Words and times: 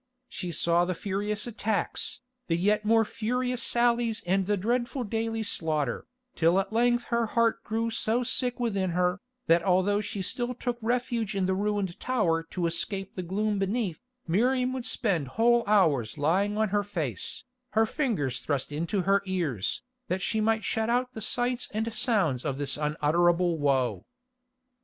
She 0.27 0.51
saw 0.51 0.83
the 0.83 0.95
furious 0.95 1.45
attacks, 1.45 2.21
the 2.47 2.55
yet 2.57 2.83
more 2.83 3.05
furious 3.05 3.61
sallies 3.61 4.23
and 4.25 4.47
the 4.47 4.57
dreadful 4.57 5.03
daily 5.03 5.43
slaughter, 5.43 6.07
till 6.35 6.59
at 6.59 6.73
length 6.73 7.03
her 7.13 7.27
heart 7.27 7.63
grew 7.63 7.91
so 7.91 8.23
sick 8.23 8.59
within 8.59 8.89
her, 8.97 9.21
that 9.45 9.61
although 9.61 10.01
she 10.01 10.23
still 10.23 10.55
took 10.55 10.79
refuge 10.81 11.35
in 11.35 11.45
the 11.45 11.53
ruined 11.53 11.99
tower 11.99 12.41
to 12.49 12.65
escape 12.65 13.13
the 13.13 13.21
gloom 13.21 13.59
beneath, 13.59 13.99
Miriam 14.27 14.73
would 14.73 14.85
spend 14.85 15.27
whole 15.37 15.63
hours 15.67 16.17
lying 16.17 16.57
on 16.57 16.69
her 16.69 16.83
face, 16.83 17.43
her 17.73 17.85
fingers 17.85 18.39
thrust 18.39 18.71
into 18.71 19.03
her 19.03 19.21
ears, 19.27 19.83
that 20.07 20.23
she 20.23 20.41
might 20.41 20.63
shut 20.63 20.89
out 20.89 21.13
the 21.13 21.21
sights 21.21 21.69
and 21.75 21.93
sounds 21.93 22.43
of 22.43 22.57
this 22.57 22.75
unutterable 22.75 23.59
woe. 23.59 24.07